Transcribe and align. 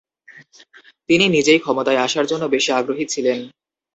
তিনি 1.09 1.25
নিজেই 1.27 1.59
ক্ষমতায় 1.61 2.03
আসার 2.05 2.25
জন্য 2.27 2.43
বেশি 2.53 2.69
আগ্রহী 2.71 3.05
ছিলেন। 3.05 3.39